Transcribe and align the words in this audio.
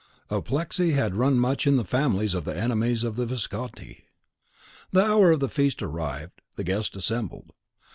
Apoplexy 0.31 0.93
had 0.93 1.13
run 1.13 1.37
much 1.37 1.67
in 1.67 1.75
the 1.75 1.85
families 1.85 2.33
of 2.33 2.43
the 2.43 2.57
enemies 2.57 3.03
of 3.03 3.17
the 3.17 3.27
Visconti! 3.27 4.05
The 4.89 5.05
hour 5.05 5.29
of 5.29 5.41
the 5.41 5.47
feast 5.47 5.79
arrived, 5.83 6.41
the 6.55 6.63
guests 6.63 6.95
assembled. 6.95 7.53